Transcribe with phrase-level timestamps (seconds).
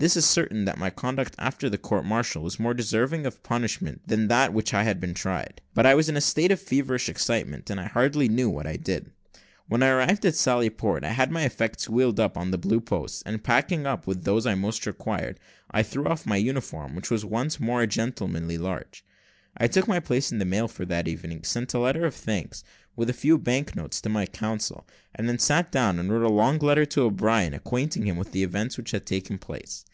[0.00, 4.02] This is certain, that my conduct after the court martial was more deserving of punishment
[4.06, 6.60] than that for which I had been tried: but I was in a state of
[6.62, 9.10] feverish excitement, and hardly knew what I did.
[9.66, 12.80] When I arrived at Sally Port, I had my effects wheeled up to the Blue
[12.80, 15.40] Posts, and packing up those which I most required,
[15.72, 19.04] I threw off my uniform, and was once more a gentleman at large.
[19.60, 22.62] I took my place in the mail for that evening, sent a letter of thanks,
[22.94, 26.28] with a few bank notes, to my counsel, and then sat down and wrote a
[26.32, 29.84] long letter to O'Brien, acquainting him with the events which had taken place.